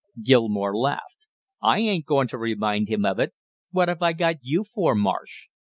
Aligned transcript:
Gilmore 0.23 0.75
laughed. 0.75 1.27
"I 1.61 1.77
ain't 1.81 2.07
going 2.07 2.27
to 2.29 2.37
remind 2.39 2.89
him 2.89 3.05
of 3.05 3.19
it; 3.19 3.33
what 3.69 3.87
have 3.87 4.01
I 4.01 4.13
got 4.13 4.37
you 4.41 4.63
for, 4.63 4.95
Marsh? 4.95 5.45